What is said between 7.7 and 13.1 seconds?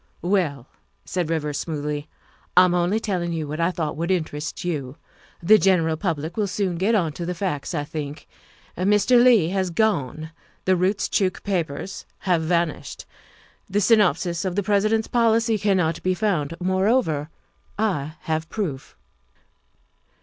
I think. Mr. Leigh has gone; the Roostchook papers have vanished;